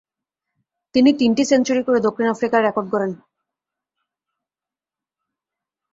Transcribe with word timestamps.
তিনি 0.95 1.09
তিনটি 1.19 1.43
সেঞ্চুরি 1.51 1.81
করে 1.87 1.99
দক্ষিণ 2.07 2.27
আফ্রিকান 2.33 2.61
রেকর্ড 2.63 2.87
গড়েন। 2.93 3.11